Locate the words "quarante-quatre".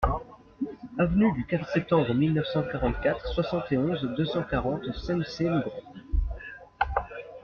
2.63-3.27